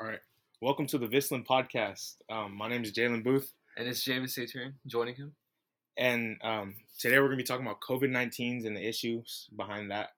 [0.00, 0.20] All right.
[0.60, 2.16] Welcome to the Vislin podcast.
[2.30, 5.34] Um, my name is Jalen Booth, And it's James Saturn joining him.
[5.98, 9.90] and um, today we're going to be talking about COVID 19s and the issues behind
[9.90, 10.10] that.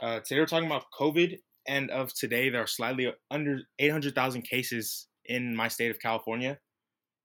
[0.00, 5.08] Uh, today we're talking about COVID, and of today, there are slightly under 800,000 cases
[5.24, 6.58] in my state of California.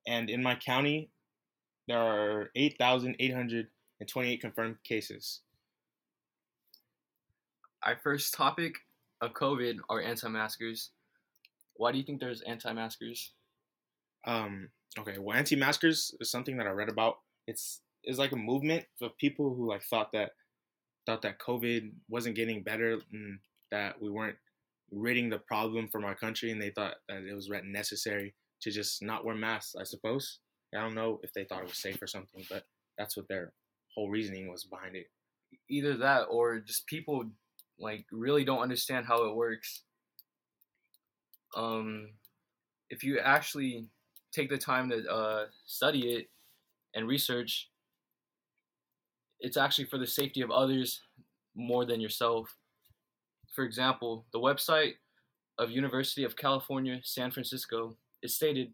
[0.08, 1.10] And in my county,
[1.88, 5.42] there are 8,828 confirmed cases.
[7.84, 8.74] Our first topic
[9.22, 10.92] of COVID are anti-maskers.
[11.76, 13.32] Why do you think there's anti-maskers?
[14.26, 17.18] Um, okay, well, anti-maskers is something that I read about.
[17.48, 20.32] It's is like a movement of people who like thought that
[21.06, 23.40] thought that COVID wasn't getting better and
[23.72, 24.38] that we weren't
[24.92, 29.04] ridding the problem from our country, and they thought that it was necessary to just
[29.04, 29.76] not wear masks.
[29.80, 30.40] I suppose.
[30.74, 32.66] I don't know if they thought it was safe or something, but
[32.98, 33.54] that's what their
[33.94, 35.08] whole reasoning was behind it.
[35.70, 37.26] Either that or just people
[37.80, 39.84] like really don't understand how it works.
[41.56, 42.10] Um,
[42.90, 43.88] if you actually
[44.32, 46.30] take the time to uh, study it
[46.94, 47.70] and research,
[49.40, 51.02] it's actually for the safety of others
[51.56, 52.56] more than yourself.
[53.54, 54.94] For example, the website
[55.58, 58.74] of University of California, San Francisco is stated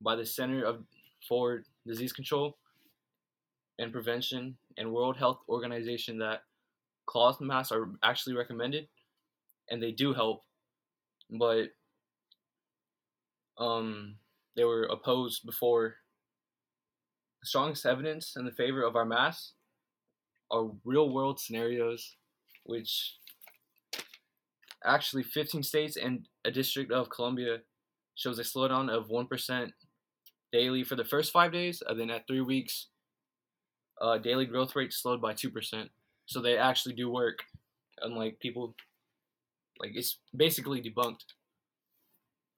[0.00, 0.84] by the Center of
[1.28, 2.56] for Disease Control
[3.78, 6.42] and Prevention and World Health Organization that
[7.06, 8.88] cloth masks are actually recommended
[9.70, 10.42] and they do help,
[11.30, 11.68] but
[13.60, 14.16] um,
[14.56, 15.96] they were opposed before.
[17.40, 19.52] The strongest evidence in the favor of our mass
[20.50, 22.16] are real world scenarios,
[22.64, 23.16] which
[24.84, 27.58] actually 15 states and a district of Columbia
[28.14, 29.72] shows a slowdown of 1%
[30.52, 32.88] daily for the first five days, and then at three weeks,
[34.00, 35.88] uh, daily growth rate slowed by 2%.
[36.26, 37.38] So they actually do work,
[38.02, 38.74] unlike people,
[39.78, 41.24] like it's basically debunked.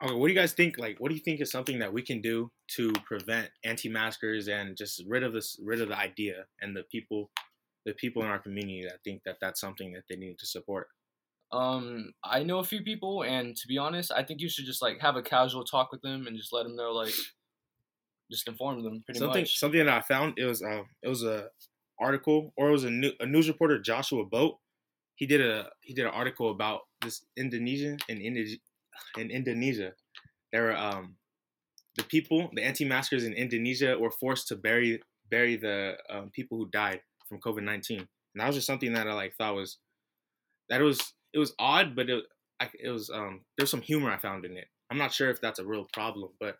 [0.02, 0.78] Okay, what do you guys think?
[0.78, 4.76] Like, what do you think is something that we can do to prevent anti-maskers and
[4.76, 7.30] just rid of this, rid of the idea and the people,
[7.86, 10.88] the people in our community that think that that's something that they need to support?
[11.52, 14.82] Um, I know a few people, and to be honest, I think you should just
[14.82, 17.14] like have a casual talk with them and just let them know, like,
[18.30, 19.58] just inform them pretty something much.
[19.58, 21.48] something that I found it was uh, it was a
[22.00, 24.56] article or it was a, new, a news reporter Joshua Boat.
[25.14, 28.56] He did a he did an article about this Indonesian in Indonesia
[29.18, 29.92] in Indonesia.
[30.52, 31.16] There were um
[31.96, 36.68] the people the anti-maskers in Indonesia were forced to bury bury the um, people who
[36.70, 39.78] died from COVID nineteen, and that was just something that I like thought was
[40.68, 42.24] that it was it was odd, but it
[42.60, 44.68] I, it was um there's some humor I found in it.
[44.90, 46.56] I'm not sure if that's a real problem, but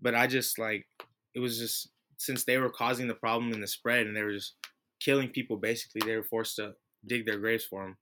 [0.00, 0.86] but I just like
[1.34, 4.32] it was just since they were causing the problem and the spread and they were
[4.32, 4.54] just
[5.00, 6.72] killing people basically they were forced to
[7.06, 7.96] dig their graves for them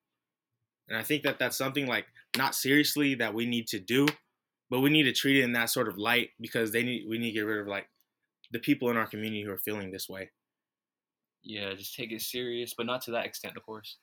[0.88, 2.06] and i think that that's something like
[2.36, 4.06] not seriously that we need to do
[4.70, 7.18] but we need to treat it in that sort of light because they need we
[7.18, 7.88] need to get rid of like
[8.52, 10.30] the people in our community who are feeling this way
[11.42, 13.98] yeah, just take it serious, but not to that extent, of course.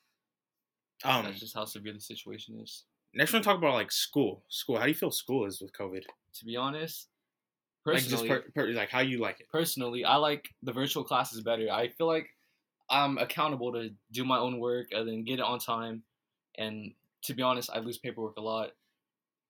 [1.04, 2.86] um That's just how severe the situation is.
[3.14, 6.04] next one talk about like school school how do you feel school is with covid
[6.36, 7.10] To be honest,
[7.90, 11.04] like just personally, per, per, like how you like it personally, I like the virtual
[11.04, 11.70] classes better.
[11.72, 12.30] I feel like
[12.90, 16.04] I'm accountable to do my own work and then get it on time.
[16.58, 18.72] And to be honest, I lose paperwork a lot.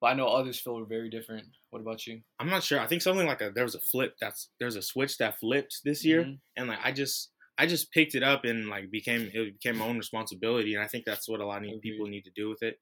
[0.01, 1.47] But I know others feel very different.
[1.71, 2.23] What about you?
[2.39, 4.81] i'm not sure i think something like a there was a flip that's there's a
[4.81, 6.39] switch that flipped this year Mhm.
[6.55, 9.85] and like I just I just picked it up and like became it became my
[9.85, 11.81] own responsibility, and I think that's what a lot of Agreed.
[11.83, 12.79] people need to do with it.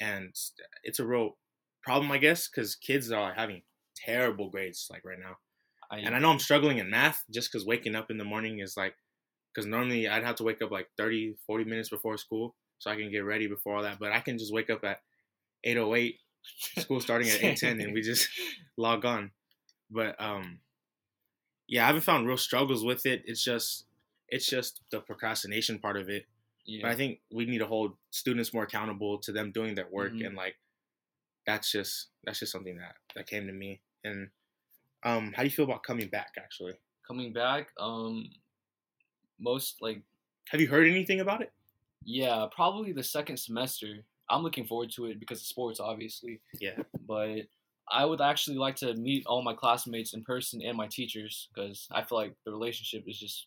[0.00, 0.34] And
[0.84, 1.38] it's a real
[1.82, 3.62] problem, I guess, because kids are having
[3.96, 5.36] terrible grades like right now.
[5.90, 8.60] I, And I know I'm struggling in math just because waking up in the morning
[8.60, 8.96] is like
[9.54, 12.96] because normally I'd have to wake up like 30, 40 minutes before school so I
[12.96, 13.98] can get ready before all that.
[13.98, 15.00] But I can just wake up at
[15.64, 16.18] 8:08,
[16.78, 18.28] school starting at 8:10, and we just
[18.76, 19.30] log on.
[19.90, 20.60] But um,
[21.68, 23.22] yeah, I haven't found real struggles with it.
[23.26, 23.84] It's just
[24.28, 26.26] it's just the procrastination part of it.
[26.64, 26.80] yeah.
[26.82, 30.12] But I think we need to hold students more accountable to them doing their work,
[30.12, 30.26] Mhm.
[30.26, 30.56] and like
[31.46, 33.80] that's just that's just something that that came to me.
[34.04, 34.30] And
[35.04, 36.32] um, how do you feel about coming back?
[36.36, 36.74] Actually,
[37.06, 38.28] coming back, um,
[39.38, 40.02] most like
[40.48, 41.52] have you heard anything about it?
[42.06, 44.04] Yeah, probably the second semester.
[44.30, 46.40] I'm looking forward to it because of sports, obviously.
[46.60, 46.78] Yeah.
[47.06, 47.42] But
[47.90, 51.86] I would actually like to meet all my classmates in person and my teachers because
[51.90, 53.46] I feel like the relationship is just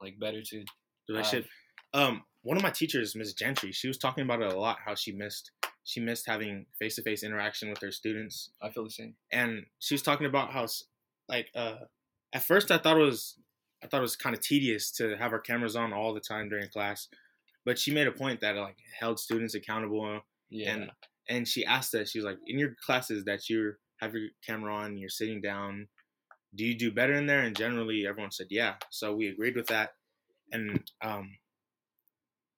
[0.00, 0.64] like better to.
[1.08, 1.50] The relationship.
[1.92, 3.34] Um, one of my teachers, Ms.
[3.34, 4.78] Gentry, she was talking about it a lot.
[4.84, 5.50] How she missed
[5.84, 9.14] she missed having face to face interaction with her students, I feel the same.
[9.32, 10.66] and she was talking about how
[11.28, 11.76] like uh,
[12.32, 13.36] at first I thought it was
[13.82, 16.48] I thought it was kind of tedious to have our cameras on all the time
[16.48, 17.08] during class,
[17.64, 20.20] but she made a point that like held students accountable
[20.50, 20.72] Yeah.
[20.74, 20.90] and
[21.28, 24.74] and she asked us, she was like, in your classes that you have your camera
[24.74, 25.86] on, you're sitting down,
[26.54, 27.42] do you do better in there?
[27.42, 28.74] And generally, everyone said yeah.
[28.90, 29.90] So we agreed with that,
[30.50, 31.30] and um,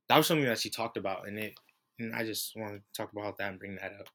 [0.09, 1.55] that was something that she talked about, and it,
[1.99, 4.09] and I just want to talk about that and bring that up.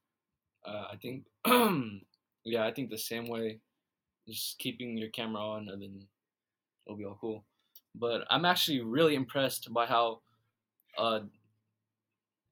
[0.66, 1.24] Uh, I think,
[2.44, 3.60] yeah, I think the same way.
[4.28, 6.06] Just keeping your camera on, and then
[6.86, 7.44] it'll be all cool.
[7.94, 10.20] But I'm actually really impressed by how,
[10.98, 11.20] uh,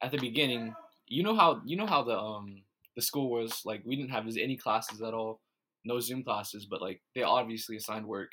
[0.02, 0.74] at the beginning,
[1.06, 2.62] you know how you know how the um
[2.96, 5.40] the school was like we didn't have any classes at all,
[5.84, 8.32] no Zoom classes, but like they obviously assigned work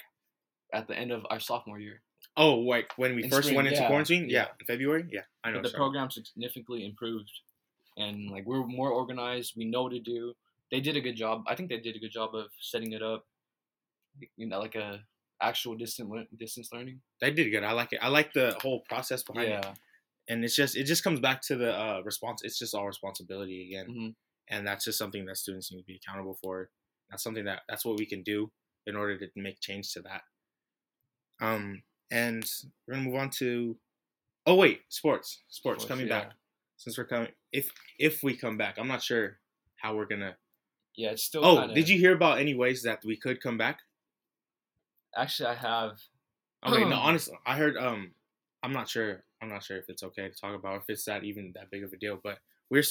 [0.73, 2.01] at the end of our sophomore year.
[2.37, 4.29] Oh, like when we In first spring, went into yeah, quarantine?
[4.29, 4.39] Yeah.
[4.39, 4.47] yeah.
[4.59, 5.05] in February?
[5.09, 5.61] Yeah, I know.
[5.61, 7.31] But the program significantly improved,
[7.97, 9.53] and like we're more organized.
[9.55, 10.33] We know what to do.
[10.71, 11.43] They did a good job.
[11.47, 13.25] I think they did a good job of setting it up.
[14.35, 15.01] You know, like a
[15.41, 17.01] actual distant distance learning.
[17.21, 17.63] They did good.
[17.63, 17.99] I like it.
[18.01, 19.65] I like the whole process behind it.
[20.27, 22.41] And it's just it just comes back to the uh, response.
[22.43, 24.09] It's just all responsibility again, hmm
[24.49, 26.71] and that's just something that students need to be accountable for.
[27.09, 28.51] That's something that that's what we can do
[28.87, 30.23] in order to make change to that.
[31.39, 32.49] Um, and
[32.87, 33.77] we're gonna move on to.
[34.45, 36.09] Oh wait, sports, sports, Sports, coming yeah.
[36.09, 36.33] back.
[36.77, 39.39] Since we're coming, if if we come back, I'm not sure
[39.77, 40.37] how we're gonna.
[40.95, 41.45] Yeah, it's still.
[41.45, 43.81] Oh, kinda, did you hear about any ways that we could come back?
[45.15, 45.99] Actually, I have.
[46.67, 47.77] Okay, no, Um, honestly, I heard.
[47.77, 48.15] Um,
[48.65, 49.23] I'm not sure.
[49.41, 51.83] I'm not sure if it's okay to talk about if it's that even that big
[51.83, 52.19] of a deal.
[52.21, 52.39] But
[52.69, 52.83] we're.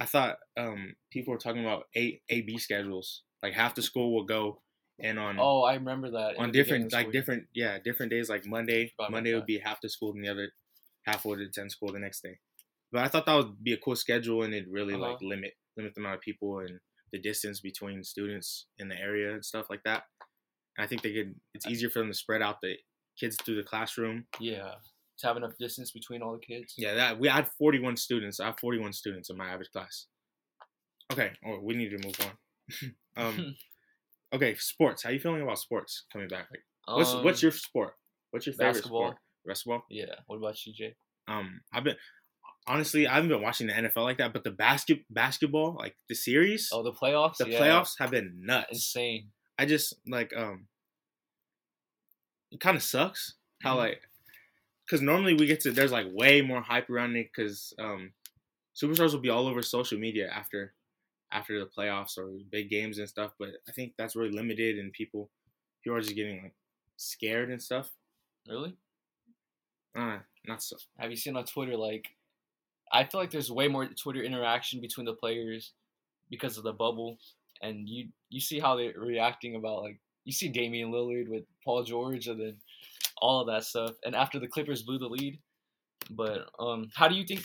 [0.00, 3.22] I thought um people were talking about a A B schedules.
[3.42, 4.60] Like half the school will go,
[4.98, 6.36] and on Oh, I remember that.
[6.38, 8.92] on the beginning of different like different yeah different days like Monday.
[9.10, 10.52] Monday would be half the school, and the other
[11.06, 12.38] half would attend school the next day.
[12.90, 15.26] But I thought that would be a cool schedule, and it really like Uh-huh.
[15.28, 16.80] limit limit the amount of people and
[17.12, 20.04] the distance between students in the area and stuff like that.
[20.76, 21.34] And I think they could.
[21.54, 22.76] It's easier for them to spread out the
[23.18, 24.26] kids through the classroom.
[24.40, 24.74] Yeah,
[25.22, 26.74] to have enough distance between all the kids.
[26.76, 28.38] Yeah, that we had 41 students.
[28.40, 30.06] I have 41 students in my average class.
[31.12, 32.94] Okay, oh, we need to move on.
[33.16, 33.56] um,
[34.34, 35.02] okay, sports.
[35.02, 36.46] How you feeling about sports coming back?
[36.50, 36.62] Like,
[36.98, 37.94] what's Um, what's your sport?
[38.30, 39.06] What's your favorite basketball.
[39.08, 39.16] sport?
[39.46, 39.84] Basketball.
[39.90, 40.14] Yeah.
[40.26, 40.94] What about you, Jay?
[41.28, 41.96] Um, I've been
[42.66, 46.14] honestly, I haven't been watching the NFL like that, but the basket basketball, like the
[46.14, 47.36] series, Oh, the playoffs.
[47.38, 47.60] the Yeah.
[47.60, 48.68] playoffs have been nuts.
[48.72, 49.32] Insane.
[49.58, 50.68] I just like um,
[52.50, 53.78] it kind of sucks how Mhm.
[53.78, 54.02] like,
[54.86, 58.12] because normally we get to there's like way more hype around it because um,
[58.74, 60.74] superstars will be all over social media after
[61.30, 63.32] after the playoffs or big games and stuff.
[63.38, 65.30] But I think that's really limited and people
[65.82, 66.54] people are just getting like
[66.96, 67.90] scared and stuff.
[68.48, 68.74] Really?
[69.96, 70.76] Uh, not so.
[70.98, 72.08] Have you seen on Twitter like
[72.92, 75.72] I feel like there's way more Twitter interaction between the players
[76.30, 77.18] because of the bubble
[77.62, 81.84] and you you see how they're reacting about like you see Damian Lillard with Paul
[81.84, 82.56] George and then
[83.22, 85.34] all of that stuff and after the Clippers blew the lead
[86.10, 87.42] but um how do you think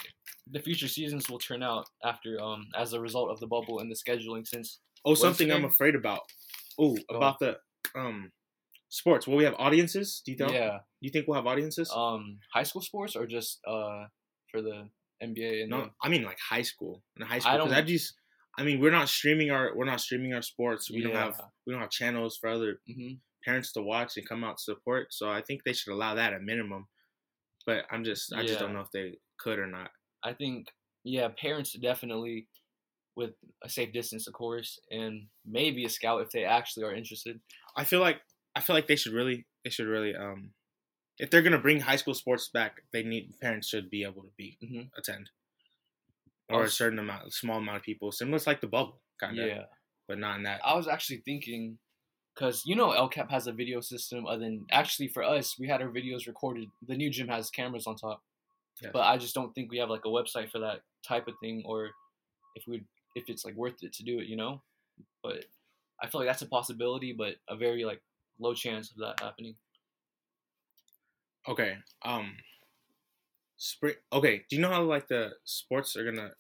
[0.56, 3.90] the future seasons will turn out after um as a result of the bubble and
[3.92, 6.22] the scheduling since Oh, something I'm afraid about.
[6.84, 7.52] Oh, about the
[7.96, 8.32] um
[8.90, 9.28] sports.
[9.28, 10.22] Will we have audiences?
[10.26, 10.52] Do you think?
[10.54, 11.88] yeah Do you think we'll have audiences?
[12.04, 14.06] um high school sports or just uh
[14.52, 14.78] for the
[15.22, 17.04] NBA and No, the, I mean like high school.
[17.18, 18.16] In high school, I don't- I just,
[18.60, 20.90] I mean, we're not streaming our, we're not streaming our sports.
[20.92, 21.36] We don't have,
[21.66, 23.14] we don't have channels for other hmm
[23.44, 25.14] parents to watch and come out to support.
[25.14, 26.88] So I think they should allow that at minimum.
[27.66, 29.92] But I'm just, I just don't know if they could or not.
[30.24, 30.68] I think
[31.04, 32.48] yeah, parents definitely
[33.16, 33.32] with
[33.64, 37.42] a safe distance, of course, and maybe a scout if they actually are interested.
[37.76, 38.22] I feel like,
[38.56, 40.54] I feel like they should really, they should really, um,
[41.20, 44.32] if they're gonna bring high school sports back, they need parents should be able to
[44.38, 44.92] be Mhm.
[44.98, 45.32] attend,
[46.50, 49.46] or a certain amount, small amount of people, similar to like the bubble, kind of,
[49.48, 49.66] Yeah,
[50.08, 50.62] but not in that.
[50.64, 51.80] I was actually thinking
[52.38, 55.82] because you know LCAP has a video system, Other than actually for us, we had
[55.82, 56.70] our videos recorded.
[56.88, 58.22] The new gym has cameras on top,
[58.82, 58.92] Yes.
[58.94, 61.64] but I just don't think we have like a website for that type of thing,
[61.66, 61.90] or
[62.56, 62.84] if we
[63.16, 64.62] if it's like worth it to do it, you know.
[65.24, 65.46] But
[66.02, 68.02] I feel like that's a possibility, but a very like
[68.40, 69.56] low chance of that happening.
[71.48, 71.78] Okay.
[72.04, 72.36] Um.
[73.58, 73.96] Spring.
[74.14, 74.44] Okay.
[74.48, 76.32] Do you know how like the sports are gonna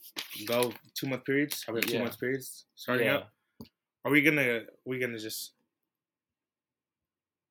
[0.46, 1.64] go two month periods?
[1.66, 2.04] How we have two Yeah.
[2.04, 3.16] month periods starting yeah.
[3.18, 3.32] up?
[4.06, 4.62] Are we gonna?
[4.86, 5.54] we gonna just?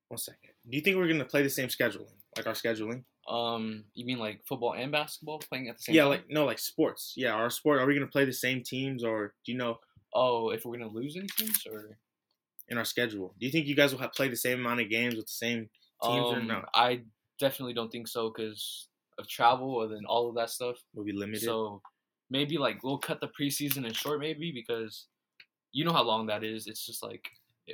[0.09, 0.51] One second.
[0.69, 3.05] Do you think we're gonna play the same scheduling, like our scheduling?
[3.29, 6.11] Um, you mean like football and basketball playing at the same Yeah, time?
[6.11, 7.15] like no, like sports.
[7.17, 7.81] Yeah, our sport.
[7.81, 9.79] Are we gonna play the same teams, or do you know
[10.15, 11.99] oh, if we're gonna lose any teams or
[12.69, 13.35] in our schedule?
[13.39, 15.33] Do you think you guys will have play the same amount of games with the
[15.33, 15.69] same
[16.05, 16.63] teams, or um, no?
[16.75, 17.03] I
[17.39, 20.77] definitely don't think so because of travel and then all of that stuff.
[20.95, 21.43] Will be limited.
[21.43, 21.83] So
[22.31, 25.07] maybe like we'll cut the preseason in short, maybe because
[25.73, 26.67] you know how long that is.
[26.67, 27.29] It's just like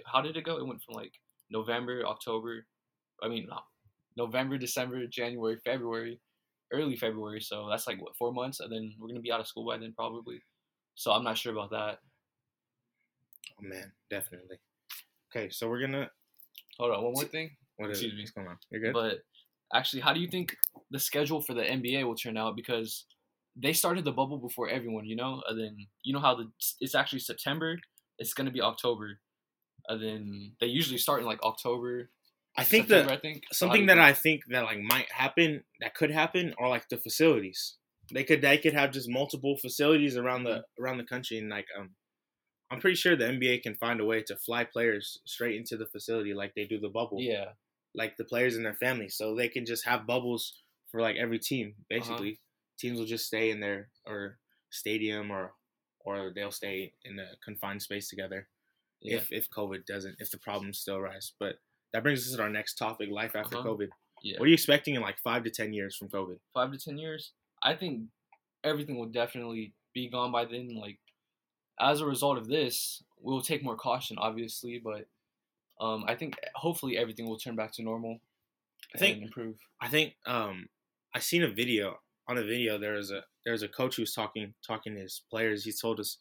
[0.06, 0.56] how did it go?
[0.56, 1.12] It went from like
[1.52, 2.66] November, October.
[3.22, 3.58] I mean, no,
[4.16, 6.20] November, December, January, February,
[6.72, 7.40] early February.
[7.40, 9.78] So that's like what four months, and then we're gonna be out of school by
[9.78, 10.42] then probably.
[10.94, 11.98] So I'm not sure about that.
[13.58, 14.56] Oh man, definitely.
[15.34, 16.10] Okay, so we're gonna.
[16.78, 17.50] Hold on, one more thing.
[17.76, 18.16] What is Excuse it?
[18.16, 18.22] me.
[18.22, 18.58] What's going on?
[18.70, 18.92] You're good.
[18.92, 19.18] But
[19.74, 20.56] actually, how do you think
[20.90, 22.56] the schedule for the NBA will turn out?
[22.56, 23.06] Because
[23.56, 25.42] they started the bubble before everyone, you know.
[25.48, 27.78] And then you know how the it's actually September.
[28.18, 29.20] It's gonna be October.
[29.88, 32.10] And then they usually start in like October.
[32.56, 36.10] I think that I think something that I think that like might happen, that could
[36.10, 37.76] happen, are like the facilities.
[38.12, 41.66] They could they could have just multiple facilities around the around the country, and like
[41.78, 41.90] um,
[42.70, 45.86] I'm pretty sure the NBA can find a way to fly players straight into the
[45.86, 47.18] facility like they do the bubble.
[47.20, 47.52] yeah,
[47.94, 51.38] like the players and their families, so they can just have bubbles for like every
[51.38, 51.68] team.
[51.68, 51.84] Uh-huh.
[51.88, 52.40] Basically,
[52.78, 54.38] teams will just stay in their or
[54.70, 55.54] stadium or
[56.04, 58.48] or they'll stay in a confined space together
[59.02, 59.16] yeah.
[59.16, 61.32] if if COVID doesn't if the problems still rise.
[61.38, 61.56] But
[61.92, 63.68] that brings us to our next topic: life after Uh-huh.
[63.68, 63.88] COVID.
[64.22, 64.38] yeah.
[64.38, 66.38] What are you expecting in like five to ten years from COVID?
[66.54, 67.32] five to ten years,
[67.62, 68.04] I think
[68.64, 70.74] everything will definitely be gone by then.
[70.74, 70.98] Like
[71.80, 75.06] as a result of this, we'll take more caution, obviously, but
[75.80, 78.20] um, I think hopefully everything will turn back to normal.
[78.94, 79.56] I think- and improve.
[79.80, 80.68] I think um
[81.14, 84.02] I seen a video on a video there was a there was a coach who
[84.02, 85.64] was talking talking to his players.
[85.64, 86.18] He told us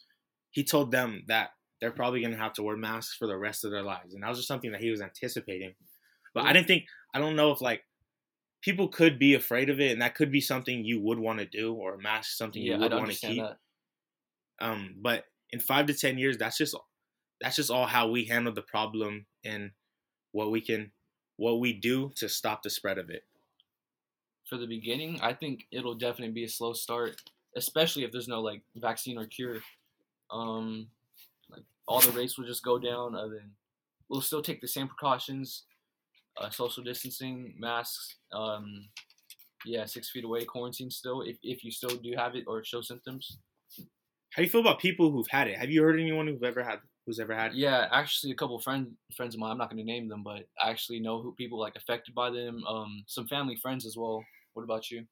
[0.52, 3.72] he told them that they're probably gonna have to wear masks for the rest of
[3.72, 4.14] their lives.
[4.14, 5.74] And that was just something that he was anticipating.
[6.34, 7.84] But I didn't think I don't know if like
[8.62, 11.46] people could be afraid of it and that could be something you would want to
[11.46, 13.42] do or a mask something Yeah, you would want to keep.
[13.42, 13.58] that.
[14.60, 16.76] Um but in five to ten years that's just
[17.42, 19.72] that's just all how we handle the problem and
[20.32, 20.92] what we can
[21.38, 23.24] what we do to stop the spread of it.
[24.48, 27.20] For the beginning, I think it'll definitely be a slow start,
[27.56, 29.62] especially if there's no like vaccine or cure.
[30.30, 30.90] Um,
[31.92, 33.52] all the rates will just go down, and then
[34.10, 35.66] we'll still take the same precautions,
[36.40, 38.88] uh, social distancing, masks, um,
[39.66, 42.82] yeah, six feet away, quarantine still if, if you still do have it or show
[42.82, 43.38] symptoms.
[44.32, 45.58] How do you feel about people who've had it?
[45.58, 47.58] Have you heard anyone who've ever had who's ever had it?
[47.58, 49.52] Yeah, actually, a couple of friend friends of mine.
[49.52, 52.30] I'm not going to name them, but I actually know who people like affected by
[52.30, 52.64] them.
[52.66, 54.24] Um, some family friends as well.
[54.54, 55.06] What about you?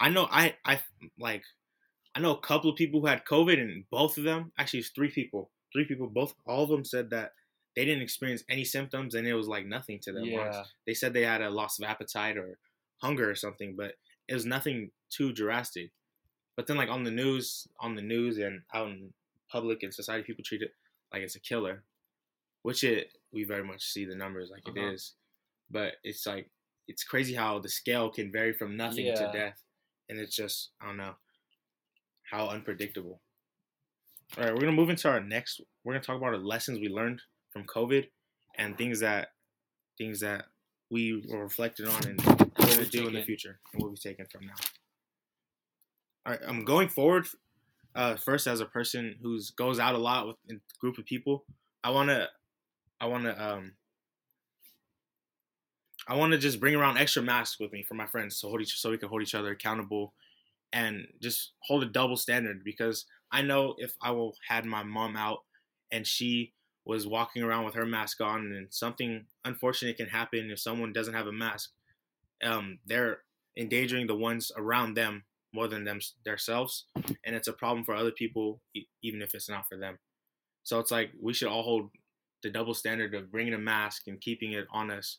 [0.00, 0.80] I know I I
[1.18, 1.44] like
[2.16, 4.90] I know a couple of people who had COVID and both of them actually it's
[4.90, 5.50] three people.
[5.72, 7.32] Three people, both all of them said that
[7.74, 10.24] they didn't experience any symptoms and it was like nothing to them.
[10.24, 12.58] Yeah, They said they had a loss of appetite or
[13.02, 13.94] hunger or something, but
[14.28, 15.92] it was nothing too drastic.
[16.56, 19.12] But then like on the news on the news and out in
[19.50, 20.72] public and society people treat it
[21.12, 21.84] like it's a killer.
[22.62, 24.92] Which it we very much see the numbers like it Uh-huh.
[24.92, 25.14] is.
[25.70, 26.50] But it's like
[26.88, 29.62] it's crazy how the scale can vary from nothing to death.
[30.08, 31.16] And it's just I don't know
[32.30, 33.20] how unpredictable.
[34.36, 35.60] All right, we're gonna move into our next.
[35.82, 38.06] We're gonna talk about the lessons we learned from COVID
[38.58, 39.28] and things that
[39.96, 40.46] things that
[40.90, 44.26] we were reflected on and what we'll do in the future and what we've taken
[44.26, 44.54] from now.
[46.26, 47.26] All right, I'm going forward.
[47.94, 51.46] Uh, first, as a person who's goes out a lot with a group of people,
[51.82, 52.28] I wanna,
[53.00, 53.72] I wanna, um,
[56.06, 58.78] I wanna just bring around extra masks with me for my friends, so hold each,
[58.78, 60.12] so we can hold each other accountable,
[60.74, 65.40] and just hold a double standard because I know if I had my mom out
[65.90, 66.52] and she
[66.84, 71.14] was walking around with her mask on and something unfortunate can happen if someone doesn't
[71.14, 71.70] have a mask
[72.44, 73.18] um, they're
[73.56, 76.84] endangering the ones around them more than them themselves
[77.24, 78.60] and it's a problem for other people
[79.02, 79.98] even if it's not for them.
[80.64, 81.90] So it's like we should all hold
[82.42, 85.18] the double standard of bringing a mask and keeping it on us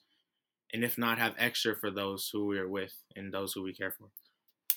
[0.73, 3.73] and if not have extra for those who we are with and those who we
[3.73, 4.09] care for.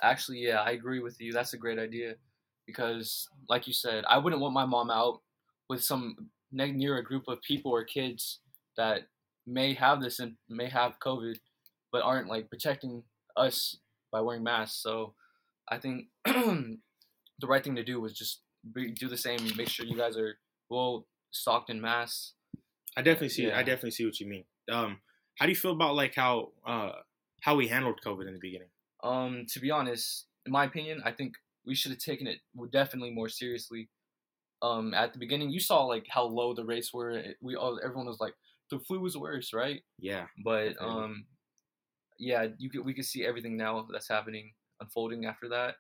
[0.03, 1.33] Actually, yeah, I agree with you.
[1.33, 2.15] That's a great idea
[2.71, 5.21] because, like you said, I wouldn't want my mom out
[5.69, 8.41] with some ne- near a group of people or kids
[8.77, 9.03] that
[9.47, 11.37] may have this and may have COVID,
[11.93, 13.03] but aren't like protecting
[13.37, 13.77] us
[14.13, 14.83] by wearing masks.
[14.83, 15.15] So,
[15.69, 16.79] I think the
[17.45, 18.41] right thing to do was just
[18.75, 19.39] be, do the same.
[19.57, 20.35] Make sure you guys are
[20.69, 22.35] well stocked in masks.
[22.97, 23.47] I definitely see.
[23.47, 23.59] Yeah.
[23.59, 24.45] I definitely see what you mean.
[24.71, 24.99] Um,
[25.39, 26.93] how do you feel about like how uh
[27.41, 28.69] how we handled COVID in the beginning?
[29.03, 31.35] Um, to be honest, in my opinion, I think
[31.67, 32.39] we should have taken it
[32.73, 33.89] definitely more seriously.
[34.63, 37.23] Um, at the beginning, you saw like how low the rates were.
[37.41, 38.35] We all, everyone was like,
[38.71, 39.83] the flu was worse, right?
[39.99, 41.03] Yeah, But Definitely.
[41.05, 41.27] um,
[42.19, 45.77] yeah, you could we could see everything now that's happening unfolding after that.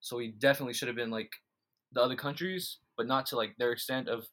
[0.00, 1.30] So we definitely should have been like
[1.92, 4.26] the other countries, but not to like their extent of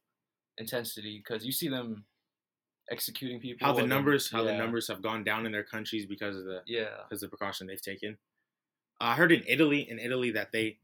[0.58, 2.04] intensity, because you see them
[2.90, 3.66] executing people.
[3.66, 6.44] how the then- numbers how the numbers have gone down in their countries because of
[6.46, 6.98] the Yeah.
[7.08, 8.18] because of the precaution they've taken.
[9.00, 10.80] I heard in Italy in Italy that they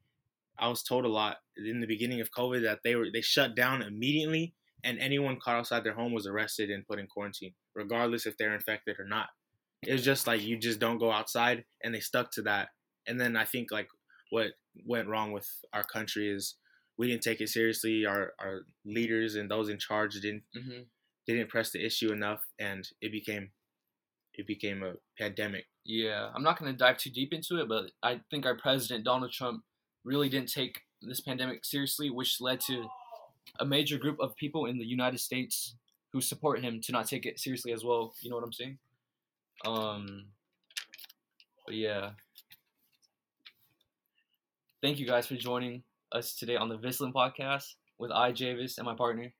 [0.60, 3.56] I was told a lot in the beginning of COVID that they were they shut
[3.56, 8.26] down immediately and anyone caught outside their home was arrested and put in quarantine, regardless
[8.26, 9.28] if they're infected or not.
[9.84, 12.70] It was just like you just don't go outside and they stuck to that.
[13.08, 13.88] And then I think like
[14.32, 14.52] what
[14.86, 16.56] went wrong with our country is
[16.98, 18.06] we didn't take it seriously.
[18.06, 20.84] Our our leaders and those in charge didn't hmm
[21.28, 23.52] didn't press the issue enough, and it became
[24.34, 25.66] it became a pandemic.
[25.84, 29.04] Yeah, I'm not going to dive too deep into it, but I think our president,
[29.04, 29.64] Donald Trump,
[30.08, 32.88] really didn't take this pandemic seriously, which led to
[33.60, 35.76] a major group of people in the United States
[36.14, 38.14] who support him to not take it seriously as well.
[38.22, 38.78] You know what I'm saying?
[39.66, 40.26] Um,
[41.66, 42.12] but yeah.
[44.82, 48.86] Thank you guys for joining us today on the Vislin podcast with I, Javis, and
[48.86, 49.34] my partner.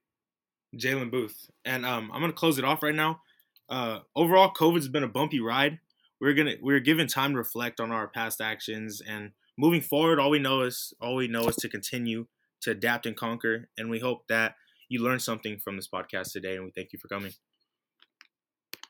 [0.76, 1.50] Jalen Booth.
[1.64, 3.22] And um, I'm gonna close it off right now.
[3.70, 5.80] Uh, overall, COVID's been a bumpy ride.
[6.20, 10.20] We're gonna we're given time to reflect on our past actions and moving forward.
[10.20, 12.28] All we know is all we know is to continue
[12.62, 13.70] to adapt and conquer.
[13.78, 14.56] And we hope that
[14.90, 16.56] you learned something from this podcast today.
[16.56, 17.34] And we thank you for coming.